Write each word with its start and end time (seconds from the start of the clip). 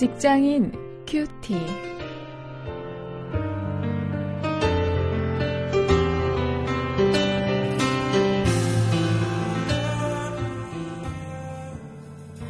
직장인 0.00 0.72
큐티. 1.06 1.54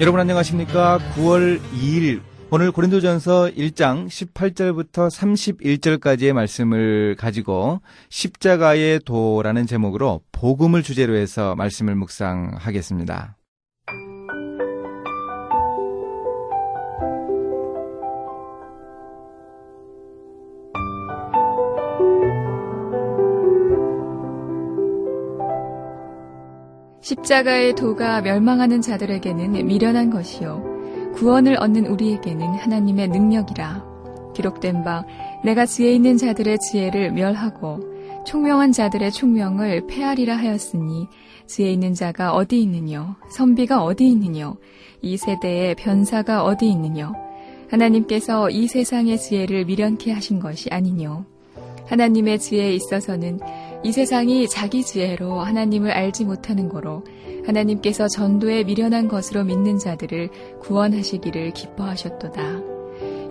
여러분 0.01 0.21
안녕하십니까? 0.21 1.01
9월 1.17 1.61
2일 1.73 2.21
오늘 2.53 2.71
고린도전서 2.71 3.47
1장 3.57 4.07
18절부터 4.07 5.11
31절까지의 5.11 6.33
말씀을 6.33 7.17
가지고 7.19 7.81
십자가의 8.11 9.01
도라는 9.05 9.67
제목으로 9.67 10.21
복음을 10.31 10.85
주제로 10.85 11.17
해서 11.17 11.57
말씀을 11.57 11.97
묵상하겠습니다. 11.97 13.40
십자가의 27.11 27.75
도가 27.75 28.21
멸망하는 28.21 28.81
자들에게는 28.81 29.67
미련한 29.67 30.11
것이요. 30.11 31.13
구원을 31.15 31.57
얻는 31.61 31.87
우리에게는 31.87 32.47
하나님의 32.47 33.09
능력이라. 33.09 33.85
기록된 34.33 34.85
바, 34.85 35.05
내가 35.43 35.67
지혜 35.67 35.93
있는 35.93 36.17
자들의 36.17 36.59
지혜를 36.59 37.11
멸하고, 37.11 37.81
총명한 38.25 38.71
자들의 38.71 39.11
총명을 39.11 39.89
폐하리라 39.89 40.37
하였으니, 40.37 41.09
지혜 41.47 41.73
있는 41.73 41.95
자가 41.95 42.33
어디 42.33 42.63
있느뇨? 42.63 43.17
선비가 43.29 43.83
어디 43.83 44.07
있느뇨? 44.07 44.57
이 45.03 45.17
세대의 45.17 45.75
변사가 45.75 46.45
어디 46.45 46.69
있느뇨? 46.69 47.13
하나님께서 47.71 48.51
이 48.51 48.69
세상의 48.69 49.19
지혜를 49.19 49.65
미련케 49.65 50.13
하신 50.13 50.39
것이 50.39 50.69
아니뇨. 50.71 51.25
하나님의 51.87 52.39
지혜에 52.39 52.73
있어서는 52.75 53.41
이 53.83 53.93
세상이 53.93 54.47
자기 54.49 54.83
지혜로 54.83 55.41
하나님을 55.41 55.91
알지 55.91 56.25
못하는 56.25 56.69
거로 56.69 57.03
하나님께서 57.47 58.09
전도에 58.09 58.65
미련한 58.65 59.09
것으로 59.09 59.45
믿는 59.45 59.79
자들을 59.79 60.29
구원하시기를 60.61 61.53
기뻐하셨도다. 61.53 62.61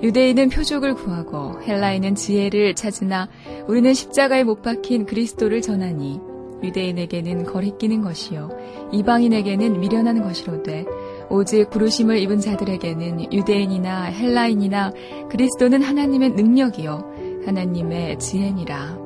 유대인은 0.01 0.49
표적을 0.49 0.95
구하고 0.95 1.61
헬라인은 1.61 2.15
지혜를 2.15 2.73
찾으나 2.73 3.29
우리는 3.67 3.93
십자가에 3.93 4.43
못 4.43 4.61
박힌 4.61 5.05
그리스도를 5.05 5.61
전하니 5.61 6.19
유대인에게는 6.63 7.43
거리끼는 7.45 8.01
것이요 8.01 8.49
이방인에게는 8.91 9.79
미련한 9.79 10.23
것이로되 10.23 10.85
오직 11.29 11.69
부르심을 11.69 12.17
입은 12.19 12.39
자들에게는 12.39 13.31
유대인이나 13.31 14.05
헬라인이나 14.05 14.93
그리스도는 15.29 15.83
하나님의 15.83 16.31
능력이요 16.31 17.43
하나님의 17.45 18.19
지혜니라. 18.19 18.98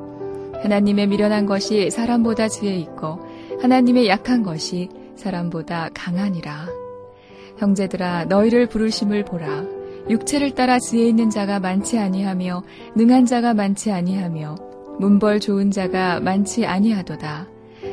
하나님의 0.63 1.07
미련한 1.07 1.45
것이 1.45 1.89
사람보다 1.91 2.47
지혜 2.47 2.75
있고 2.77 3.19
하나님의 3.61 4.07
약한 4.07 4.43
것이 4.43 4.89
사람보다 5.17 5.89
강하니라. 5.93 6.67
형제들아 7.57 8.25
너희를 8.25 8.67
부르심을 8.67 9.25
보라. 9.25 9.65
육체를 10.09 10.51
따라 10.51 10.79
지혜 10.79 11.07
있는 11.07 11.29
자가 11.29 11.59
많지 11.59 11.99
아니하며 11.99 12.63
능한 12.95 13.25
자가 13.25 13.53
많지 13.53 13.91
아니하며 13.91 14.55
문벌 14.99 15.39
좋은 15.39 15.69
자가 15.71 16.19
많지 16.19 16.65
아니하도다. 16.65 17.47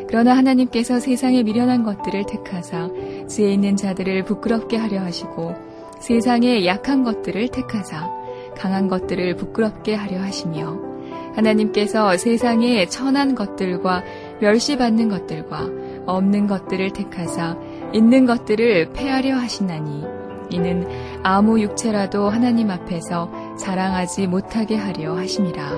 그러나 0.07 0.37
하나님께서 0.37 1.01
세상에 1.01 1.43
미련한 1.43 1.83
것들을 1.83 2.27
택하사 2.27 2.89
지혜 3.29 3.53
있는 3.53 3.77
자들을 3.77 4.25
부끄럽게 4.25 4.77
하려 4.77 5.01
하시고 5.01 5.55
세상에 6.01 6.67
약한 6.67 7.05
것들을 7.05 7.49
택하사 7.49 8.09
강한 8.57 8.89
것들을 8.89 9.37
부끄럽게 9.37 9.95
하려 9.95 10.21
하시며 10.21 10.90
하나님께서 11.35 12.17
세상에 12.17 12.87
천한 12.87 13.35
것들과 13.35 14.03
멸시받는 14.41 15.09
것들과 15.09 15.69
없는 16.07 16.47
것들을 16.47 16.93
택하사 16.93 17.57
있는 17.93 18.27
것들을 18.27 18.93
폐하려 18.93 19.37
하시나니 19.37 20.05
이는 20.51 20.87
아무 21.23 21.61
육체라도 21.61 22.29
하나님 22.29 22.71
앞에서 22.71 23.31
자랑하지 23.57 24.27
못하게 24.27 24.77
하려 24.77 25.15
하심이라. 25.15 25.71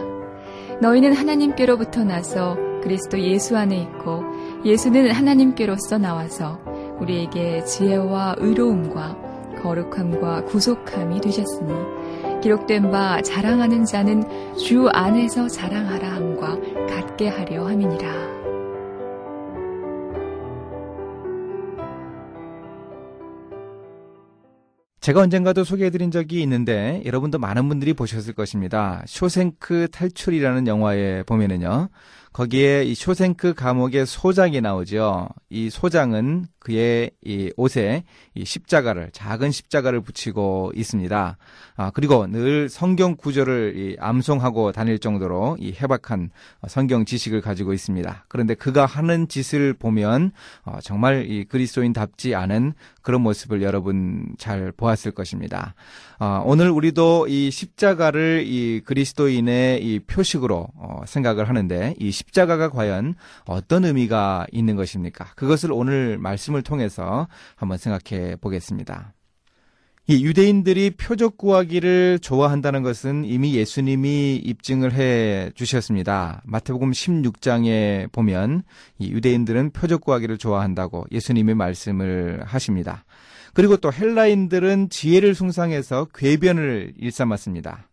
너희는 0.80 1.12
하나님께로부터 1.12 2.04
나서 2.04 2.56
그리스도 2.82 3.20
예수 3.20 3.56
안에 3.56 3.76
있고 3.76 4.24
예수는 4.64 5.12
하나님께로서 5.12 5.98
나와서 5.98 6.58
우리에게 6.98 7.64
지혜와 7.64 8.36
의로움과 8.38 9.16
거룩함과 9.62 10.46
구속함이 10.46 11.20
되셨으니 11.20 11.72
기록된 12.42 12.90
바 12.90 13.22
자랑하는 13.22 13.84
자는 13.84 14.24
주 14.56 14.88
안에서 14.88 15.48
자랑하라 15.48 16.12
함과 16.12 16.58
같게 16.88 17.28
하려 17.28 17.66
함이니라. 17.68 18.32
제가 25.00 25.20
언젠가도 25.20 25.64
소개해드린 25.64 26.12
적이 26.12 26.42
있는데 26.42 27.02
여러분도 27.04 27.38
많은 27.38 27.68
분들이 27.68 27.92
보셨을 27.92 28.34
것입니다. 28.34 29.02
쇼생크 29.06 29.88
탈출이라는 29.90 30.68
영화에 30.68 31.24
보면은요. 31.24 31.88
거기에 32.32 32.84
이 32.84 32.94
쇼생크 32.94 33.54
감옥의 33.54 34.06
소장이 34.06 34.60
나오죠. 34.60 35.28
이 35.50 35.68
소장은 35.68 36.46
그의 36.58 37.10
이 37.24 37.52
옷에 37.56 38.04
이 38.34 38.44
십자가를 38.44 39.10
작은 39.12 39.50
십자가를 39.50 40.00
붙이고 40.00 40.72
있습니다. 40.74 41.36
아, 41.76 41.90
그리고 41.90 42.26
늘 42.26 42.68
성경 42.68 43.16
구절을 43.16 43.74
이 43.76 43.96
암송하고 43.98 44.72
다닐 44.72 44.98
정도로 44.98 45.56
이 45.60 45.72
해박한 45.72 46.30
성경 46.68 47.04
지식을 47.04 47.40
가지고 47.40 47.72
있습니다. 47.72 48.26
그런데 48.28 48.54
그가 48.54 48.86
하는 48.86 49.26
짓을 49.28 49.74
보면 49.74 50.30
어, 50.64 50.78
정말 50.82 51.28
이 51.28 51.44
그리스도인답지 51.44 52.34
않은 52.34 52.74
그런 53.02 53.22
모습을 53.22 53.62
여러분 53.62 54.26
잘 54.38 54.72
보았을 54.72 55.10
것입니다. 55.10 55.74
어, 56.20 56.42
오늘 56.46 56.70
우리도 56.70 57.26
이 57.28 57.50
십자가를 57.50 58.44
이 58.46 58.80
그리스도인의 58.84 59.84
이 59.84 59.98
표식으로 60.00 60.68
어, 60.76 61.00
생각을 61.06 61.48
하는데 61.48 61.94
이 61.98 62.12
십자가가 62.22 62.70
과연 62.70 63.14
어떤 63.46 63.84
의미가 63.84 64.46
있는 64.52 64.76
것입니까? 64.76 65.26
그것을 65.34 65.72
오늘 65.72 66.18
말씀을 66.18 66.62
통해서 66.62 67.28
한번 67.56 67.78
생각해 67.78 68.36
보겠습니다. 68.36 69.12
이 70.08 70.24
유대인들이 70.24 70.90
표적 70.96 71.36
구하기를 71.36 72.18
좋아한다는 72.20 72.82
것은 72.82 73.24
이미 73.24 73.54
예수님이 73.54 74.36
입증을 74.36 74.92
해 74.94 75.52
주셨습니다. 75.54 76.42
마태복음 76.44 76.90
16장에 76.90 78.10
보면 78.10 78.64
이 78.98 79.12
유대인들은 79.12 79.70
표적 79.70 80.00
구하기를 80.00 80.38
좋아한다고 80.38 81.06
예수님이 81.12 81.54
말씀을 81.54 82.42
하십니다. 82.44 83.04
그리고 83.54 83.76
또 83.76 83.92
헬라인들은 83.92 84.88
지혜를 84.88 85.36
숭상해서 85.36 86.08
궤변을 86.14 86.94
일삼았습니다. 86.98 87.88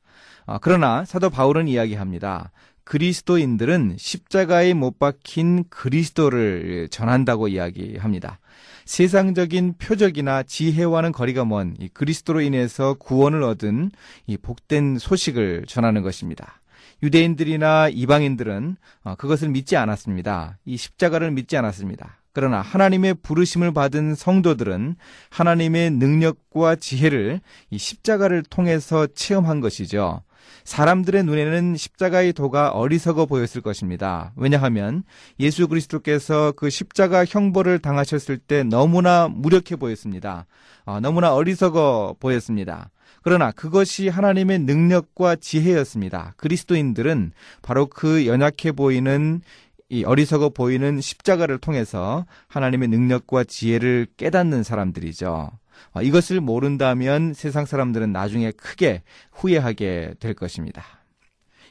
아, 0.47 0.57
그러나 0.59 1.06
사도 1.06 1.29
바울은 1.29 1.67
이야기합니다. 1.67 2.51
그리스도인들은 2.90 3.98
십자가에 4.00 4.74
못 4.74 4.98
박힌 4.98 5.66
그리스도를 5.70 6.88
전한다고 6.90 7.48
이야기합니다. 7.48 8.40
세상적인 8.86 9.76
표적이나 9.78 10.42
지혜와는 10.42 11.12
거리가 11.12 11.46
먼 11.46 11.78
그리스도로 11.94 12.42
인해서 12.42 12.96
구원을 12.96 13.44
얻은 13.44 13.92
이 14.26 14.38
복된 14.38 14.98
소식을 14.98 15.66
전하는 15.68 16.02
것입니다. 16.02 16.62
유대인들이나 17.03 17.90
이방인들은 17.90 18.78
어, 19.03 19.16
그것을 19.20 19.50
믿지 19.50 19.78
않았습니다. 19.78 20.58
이 20.66 20.76
십자가를 20.76 21.30
믿지 21.30 21.58
않았습니다. 21.58 22.18
그러나 22.34 22.62
하나님의 22.62 23.18
부르심을 23.22 23.72
받은 23.72 24.16
성도들은 24.16 24.96
하나님의 25.30 25.92
능력과 25.92 26.78
지혜를 26.78 27.40
이 27.70 27.78
십자가를 27.78 28.42
통해서 28.50 29.06
체험한 29.06 29.59
것이죠. 29.59 30.24
사람들의 30.64 31.24
눈에는 31.24 31.78
십자가의 31.78 32.34
도가 32.34 32.70
어리석어 32.70 33.26
보였을 33.26 33.62
것입니다. 33.62 34.32
왜냐하면 34.36 35.03
예수 35.40 35.68
그리스도께서 35.68 36.53
그 36.56 36.70
십자가 36.70 37.26
형벌을 37.26 37.80
당하셨을 37.80 38.38
때 38.38 38.64
너무나 38.64 39.28
무력해 39.28 39.76
보였습니다. 39.78 40.46
어, 40.86 41.00
너무나 41.00 41.34
어리석어 41.34 42.16
보였습니다. 42.20 42.90
그러나 43.22 43.52
그것이 43.52 44.08
하나님의 44.08 44.59
능력과 44.59 45.36
지혜였습니다. 45.36 46.34
그리스도인들은 46.38 47.32
바로 47.62 47.88
그 47.88 48.26
연약해 48.26 48.72
보이는 48.72 49.42
이 49.90 50.03
어리석어 50.03 50.50
보이는 50.50 51.02
십자가를 51.02 51.58
통해서 51.58 52.26
하나님의 52.47 52.90
능력과 52.90 53.44
지혜를 53.44 54.08
깨닫는 54.18 54.64
사람들이죠. 54.64 55.52
어, 55.93 56.02
이것을 56.02 56.41
모른다면 56.41 57.34
세상 57.34 57.66
사람들은 57.66 58.11
나중에 58.11 58.52
크게 58.52 59.03
후회하게 59.31 60.16
될 60.20 60.34
것입니다. 60.34 60.98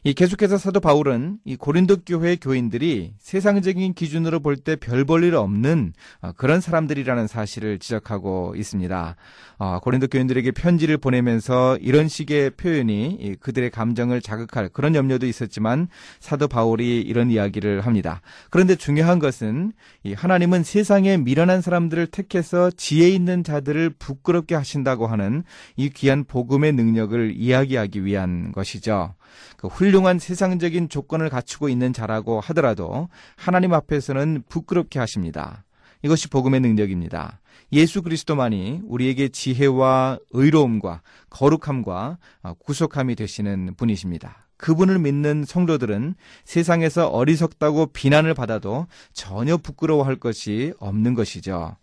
이 0.05 0.15
계속해서 0.15 0.59
사도 0.59 0.81
바울은 0.81 1.39
이 1.45 1.56
고린도 1.56 1.99
교회 2.06 2.37
교인들이 2.37 3.15
세상적인 3.19 3.95
기준으로 3.95 4.41
볼 4.41 4.59
때 4.59 4.77
별 4.77 5.05
볼 5.05 5.25
일 5.25 5.35
없는 5.35 5.93
어, 6.21 6.33
그런 6.37 6.61
사람들이라는 6.61 7.27
사실을 7.27 7.79
지적하고 7.79 8.55
있습니다. 8.56 9.17
어, 9.59 9.79
고린도 9.81 10.06
교인들에게 10.09 10.53
편지를 10.53 10.99
보내면서 10.99 11.77
이런 11.79 12.09
식의 12.09 12.50
표현이 12.50 13.37
그들의 13.41 13.71
감정을 13.71 14.21
자극할 14.21 14.69
그런 14.69 14.95
염려도 14.95 15.27
있었지만 15.27 15.89
사도 16.21 16.47
바울이 16.49 17.00
이런 17.00 17.31
이야기를 17.31 17.81
합니다. 17.83 18.21
그런데 18.50 18.77
중요한 18.77 19.19
것은 19.19 19.73
하나님은 20.15 20.62
세상에 20.62 21.17
미련한 21.17 21.61
사람들을 21.61 22.06
택해서 22.09 22.71
지혜 22.71 23.09
있는 23.09 23.43
자들을 23.43 23.91
부끄럽게 23.99 24.55
하신다고 24.55 25.06
하는 25.09 25.43
이 25.77 25.91
귀한 25.91 26.25
복음의 26.25 26.73
능력을 26.73 27.33
이야기하기 27.37 28.05
위한 28.05 28.53
것이죠. 28.53 29.15
그 29.56 29.69
훌륭한 29.69 30.19
세상적인 30.19 30.88
조건을 30.88 31.28
갖추고 31.28 31.69
있는 31.69 31.92
자라고 31.92 32.40
하더라도 32.40 33.08
하나님 33.36 33.75
앞에서는 33.75 34.44
부끄럽게 34.48 34.98
하십니다. 34.98 35.64
이것이 36.02 36.28
복음의 36.28 36.60
능력입니다. 36.60 37.40
예수 37.72 38.02
그리스도만이 38.02 38.82
우리에게 38.84 39.28
지혜와 39.28 40.19
의로움과 40.30 41.02
거룩함과 41.30 42.19
구속함이 42.60 43.14
되시는 43.14 43.75
분이십니다. 43.76 44.48
그분을 44.58 44.99
믿는 44.99 45.44
성도들은 45.46 46.14
세상에서 46.44 47.08
어리석다고 47.08 47.87
비난을 47.87 48.34
받아도 48.34 48.87
전혀 49.12 49.56
부끄러워할 49.56 50.16
것이 50.16 50.75
없는 50.78 51.14
것이죠. 51.14 51.76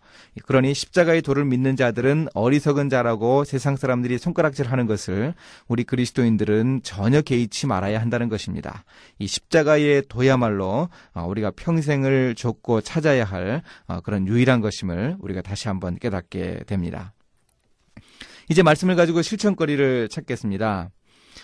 그러니 0.45 0.73
십자가의 0.73 1.21
도를 1.21 1.45
믿는 1.45 1.75
자들은 1.75 2.27
어리석은 2.33 2.89
자라고 2.89 3.43
세상 3.43 3.75
사람들이 3.75 4.17
손가락질 4.17 4.67
하는 4.67 4.85
것을 4.85 5.33
우리 5.67 5.83
그리스도인들은 5.83 6.81
전혀 6.83 7.21
개의치 7.21 7.67
말아야 7.67 7.99
한다는 7.99 8.29
것입니다. 8.29 8.83
이 9.19 9.27
십자가의 9.27 10.03
도야말로 10.07 10.89
어, 11.13 11.25
우리가 11.25 11.51
평생을 11.51 12.35
줬고 12.35 12.81
찾아야 12.81 13.23
할 13.23 13.61
어, 13.87 14.01
그런 14.01 14.27
유일한 14.27 14.61
것임을 14.61 15.17
우리가 15.19 15.41
다시 15.41 15.67
한번 15.67 15.97
깨닫게 15.97 16.63
됩니다. 16.67 17.13
이제 18.49 18.61
말씀을 18.61 18.95
가지고 18.95 19.21
실천거리를 19.21 20.09
찾겠습니다. 20.09 20.91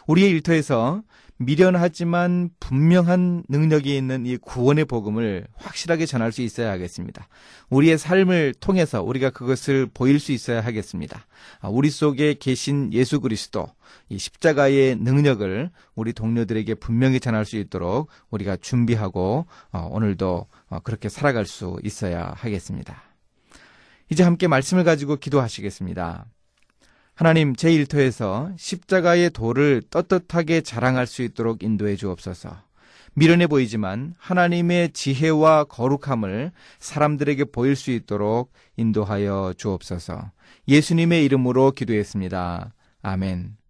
우리의 0.08 0.30
일터에서 0.32 1.04
미련하지만 1.42 2.50
분명한 2.60 3.44
능력이 3.50 3.96
있는 3.96 4.26
이 4.26 4.38
구원의 4.38 4.86
복음을 4.86 5.48
확실하게 5.56 6.06
전할 6.06 6.32
수 6.32 6.42
있어야 6.42 6.72
하겠습니다. 6.72 7.28
우리의 7.70 7.98
삶을 7.98 8.54
통해서 8.60 9.02
우리가 9.02 9.32
그것을 9.32 9.88
보일 9.92 10.20
수 10.20 10.32
있어야 10.32 10.62
하겠습니다. 10.62 11.26
아, 11.60 11.70
우리 11.70 11.90
속에 11.90 12.36
계신 12.36 12.94
예수 12.94 13.20
그리스도, 13.20 13.68
이 14.10 14.18
십자가의 14.18 14.98
능력을 14.98 15.72
우리 15.96 16.14
동료들에게 16.14 16.76
분명히 16.76 17.20
전할 17.20 17.46
수 17.46 17.58
있도록 17.58 18.10
우리가 18.30 18.58
준비하고 18.58 19.48
어, 19.72 19.90
오늘도 19.92 20.48
어, 20.70 20.80
그렇게 20.82 21.10
살아갈 21.10 21.46
수 21.46 21.80
있어야 21.84 22.34
하겠습니다. 22.36 23.02
이제 24.10 24.24
함께 24.24 24.48
말씀을 24.48 24.84
가지고 24.84 25.16
기도하시겠습니다. 25.16 26.26
하나님 27.22 27.56
제 27.56 27.72
일터에서 27.72 28.50
십자가의 28.58 29.30
도를 29.30 29.84
떳떳하게 29.92 30.62
자랑할 30.62 31.06
수 31.06 31.22
있도록 31.22 31.62
인도해 31.62 31.96
주옵소서. 31.96 32.64
미련해 33.14 33.46
보이지만 33.46 34.16
하나님의 34.18 34.94
지혜와 34.94 35.66
거룩함을 35.66 36.52
사람들에게 36.80 37.44
보일 37.52 37.76
수 37.76 37.92
있도록 37.92 38.52
인도하여 38.76 39.54
주옵소서. 39.56 40.32
예수님의 40.68 41.24
이름으로 41.26 41.74
기도했습니다. 41.74 42.74
아멘. 43.04 43.61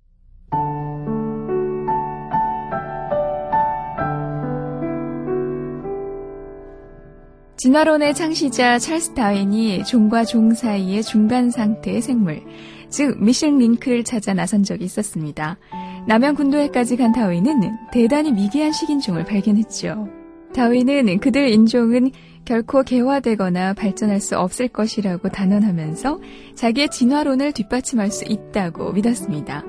진화론의 7.62 8.16
창시자 8.16 8.80
찰스 8.80 9.14
다윈이 9.14 9.84
종과 9.84 10.26
종 10.26 10.52
사이의 10.52 11.04
중간 11.04 11.52
상태의 11.52 12.02
생물, 12.02 12.42
즉 12.90 13.24
미셸 13.24 13.56
링크를 13.60 14.04
찾아 14.04 14.34
나선 14.34 14.64
적이 14.64 14.86
있었습니다. 14.86 15.60
남양 16.08 16.34
군도에까지 16.34 16.98
간 16.98 17.12
다윈은 17.12 17.62
대단히 17.94 18.32
미개한 18.32 18.72
식인종을 18.72 19.26
발견했죠. 19.26 20.08
다윈은 20.56 21.20
그들 21.20 21.50
인종은 21.50 22.10
결코 22.46 22.84
개화되거나 22.84 23.74
발전할 23.74 24.20
수 24.20 24.38
없을 24.38 24.68
것이라고 24.68 25.30
단언하면서 25.30 26.20
자기의 26.56 26.90
진화론을 26.90 27.52
뒷받침할 27.54 28.12
수 28.12 28.26
있다고 28.26 28.92
믿었습니다. 28.94 29.64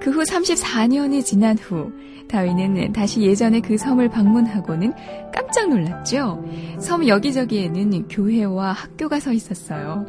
그 0.00 0.10
후 0.10 0.22
34년이 0.22 1.24
지난 1.24 1.56
후 1.56 1.92
다윈은 2.28 2.92
다시 2.92 3.22
예전의 3.22 3.60
그 3.60 3.76
섬을 3.78 4.08
방문하고는 4.08 4.92
깜짝 5.32 5.68
놀랐죠. 5.68 6.44
섬 6.78 7.06
여기저기에는 7.06 8.08
교회와 8.08 8.72
학교가 8.72 9.20
서 9.20 9.32
있었어요. 9.32 10.06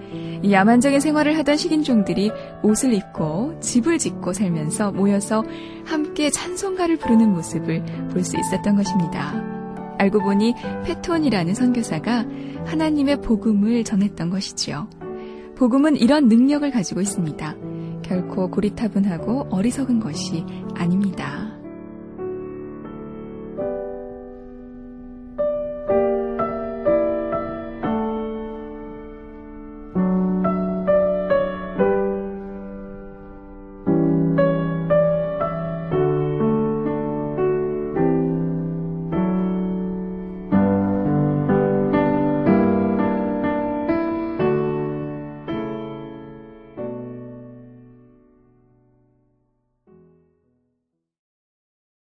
야만적인 0.49 0.99
생활을 0.99 1.37
하던 1.37 1.57
식인종들이 1.57 2.31
옷을 2.63 2.93
입고 2.93 3.59
집을 3.59 3.97
짓고 3.97 4.33
살면서 4.33 4.91
모여서 4.91 5.43
함께 5.85 6.29
찬송가를 6.29 6.97
부르는 6.97 7.31
모습을 7.31 7.83
볼 8.11 8.23
수 8.23 8.37
있었던 8.37 8.75
것입니다. 8.75 9.54
알고 9.97 10.19
보니 10.19 10.53
페톤이라는 10.85 11.53
선교사가 11.53 12.25
하나님의 12.65 13.21
복음을 13.21 13.83
전했던 13.83 14.29
것이지요. 14.29 14.87
복음은 15.55 15.95
이런 15.95 16.27
능력을 16.27 16.69
가지고 16.71 17.01
있습니다. 17.01 17.55
결코 18.03 18.49
고리타분하고 18.49 19.47
어리석은 19.49 19.99
것이 19.99 20.45
아닙니다. 20.75 21.54